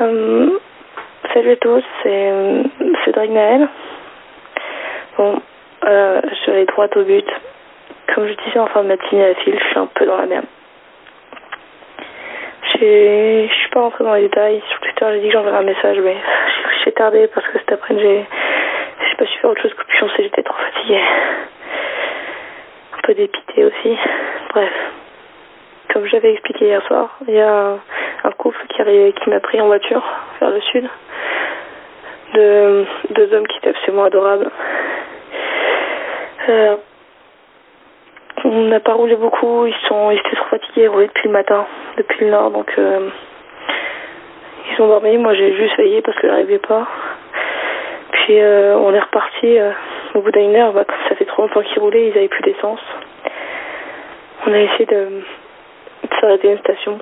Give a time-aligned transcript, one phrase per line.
[0.00, 0.58] Euh,
[1.34, 2.32] salut à tous, c'est
[3.04, 3.68] Cédric Naël.
[5.18, 5.40] Bon,
[5.84, 7.26] euh, je vais droit au but.
[8.14, 10.26] Comme je disais en fin de matinée à file, je suis un peu dans la
[10.26, 10.46] merde.
[12.74, 14.62] Je suis pas rentrée dans les détails.
[14.70, 16.16] Sur Twitter, j'ai dit que j'enverrais un message, mais
[16.84, 18.24] j'ai tardé parce que cet après-midi,
[19.08, 21.02] j'ai pas su faire autre chose que pioncer, j'étais trop fatiguée.
[22.96, 23.96] Un peu dépité aussi.
[24.54, 24.72] Bref.
[25.92, 27.76] Comme j'avais expliqué hier soir, il y a
[28.24, 28.82] un couple qui,
[29.12, 30.02] qui m'a pris en voiture
[30.40, 30.88] vers le sud.
[32.34, 34.50] De, deux hommes qui étaient absolument adorables.
[36.48, 36.76] Euh,
[38.44, 41.32] on n'a pas roulé beaucoup, ils, sont, ils étaient trop fatigués, ils roulaient depuis le
[41.32, 43.10] matin, depuis le nord, donc euh,
[44.70, 45.16] ils ont dormi.
[45.18, 46.86] Moi j'ai juste veillé parce que j'arrivais pas.
[48.12, 49.58] Puis euh, on est reparti
[50.14, 52.80] au bout d'une heure, bah, ça fait trop longtemps qu'ils roulaient, ils avaient plus d'essence.
[54.46, 55.22] On a essayé de,
[56.02, 56.98] de s'arrêter à une station.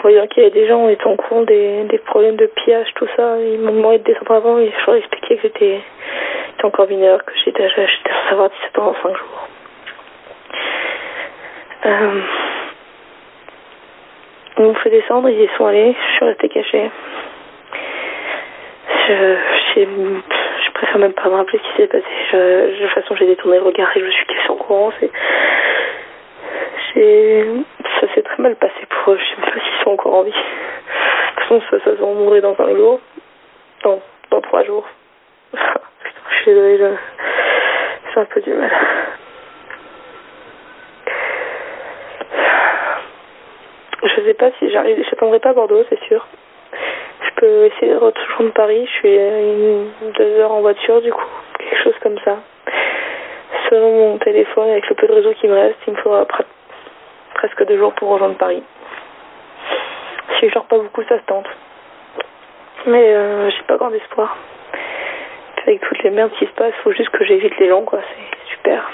[0.00, 2.88] Voyant qu'il y avait des gens, on était en courant des, des problèmes de pillage,
[2.94, 3.36] tout ça.
[3.38, 5.80] Ils m'ont demandé de descendre avant et je leur ai expliqué que j'étais
[6.64, 7.88] encore mineur, que j'étais censé
[8.30, 9.48] avoir 17 ans en 5 jours.
[11.84, 12.20] Euh,
[14.58, 16.90] on nous fait descendre, ils y sont allés, je suis restée cachée.
[19.08, 19.36] Je,
[19.74, 22.04] je, préfère même pas me rappeler ce qui s'est passé.
[22.32, 24.92] De toute façon, j'ai détourné le regard et je me suis cassée en courant.
[26.92, 27.44] Très
[28.42, 29.18] mal passé pour eux.
[29.18, 30.32] Je sais pas s'ils sont encore en vie.
[30.32, 30.36] De
[31.40, 33.00] toute façon, ça, ça va mourir dans un jour.
[33.84, 34.86] Dans trois jours.
[35.52, 36.84] je suis désolée, je,
[38.12, 38.70] j'ai un peu du mal.
[44.02, 46.26] Je sais pas si j'arrive, j'attendrai pas à Bordeaux, c'est sûr.
[47.22, 51.26] Je peux essayer de rejoindre Paris, je suis une, deux heures en voiture du coup,
[51.58, 52.38] quelque chose comme ça.
[53.68, 56.26] Selon mon téléphone, avec le peu de réseau qui me reste, il me faudra
[57.42, 58.62] presque deux jours pour rejoindre Paris.
[60.38, 61.48] Si je pas beaucoup, ça se tente.
[62.86, 64.36] Mais euh, j'ai pas grand espoir.
[65.66, 67.98] Avec toutes les merdes qui se passent, faut juste que j'évite les gens, quoi.
[67.98, 68.88] C'est super.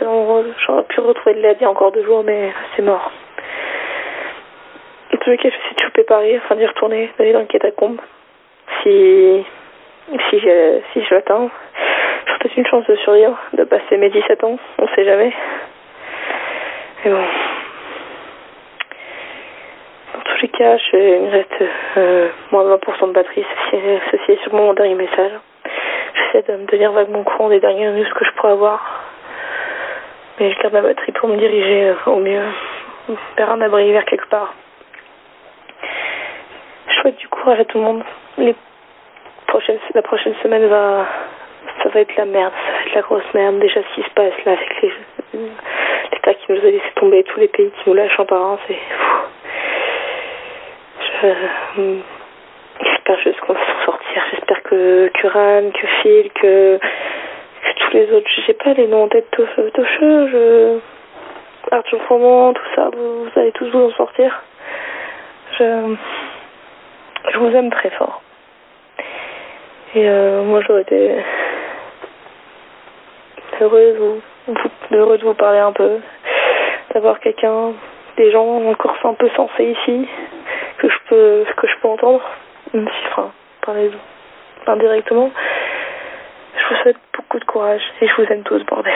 [0.00, 3.10] J'aurais pu retrouver de l'aide il encore deux jours, mais c'est mort.
[5.12, 7.46] En les cas, je vais essayer de choper Paris afin d'y retourner, d'aller dans le
[7.46, 8.00] catacombe.
[8.82, 9.44] Si,
[10.30, 11.50] si je, si je l'atteins,
[12.26, 15.32] j'aurai peut-être une chance de survivre, de passer mes 17 ans, on sait jamais.
[17.04, 17.24] Mais bon.
[20.42, 21.64] Dans tous les cas, je, il me reste
[21.96, 25.30] euh, moins de 20% de batterie, ceci, est sûrement mon dernier message.
[26.14, 28.80] J'essaie de me tenir vaguement courant des dernières news que je pourrais avoir.
[30.40, 32.42] Mais je garde ma batterie pour me diriger euh, au mieux
[33.36, 34.52] vers un abri, vers quelque part.
[36.88, 38.02] Je souhaite du courage à tout le monde.
[38.38, 41.06] La prochaine semaine va,
[41.84, 43.60] ça va être la merde, ça va être la grosse merde.
[43.60, 44.92] Déjà ce qui se passe là avec les,
[46.10, 48.78] l'État qui nous a laissé tomber, tous les pays qui nous lâchent en parents, c'est
[51.22, 51.82] fou.
[51.82, 51.98] Je,
[52.84, 54.22] j'espère juste qu'on va s'en sortir.
[54.30, 56.78] J'espère que Kuran, que Phil, que,
[57.76, 60.78] tous les autres, je sais pas les noms en tête, Tocheux, je...
[61.70, 64.42] Arthur Froment, tout ça, vous, allez tous vous en sortir.
[65.58, 65.96] Je,
[67.36, 68.20] vous aime très fort.
[69.94, 71.16] Et euh, moi, j'aurais été
[73.60, 74.54] heureuse, vous,
[74.92, 75.98] heureuse de vous parler un peu,
[76.92, 77.72] d'avoir quelqu'un,
[78.16, 80.08] des gens encore un peu sensés ici,
[81.12, 82.22] peux, que je peux entendre,
[82.72, 83.30] même si, enfin,
[83.60, 83.90] parler
[84.66, 85.30] indirectement.
[86.56, 88.94] Je vous souhaite beaucoup de courage et je vous aime tous, bordel.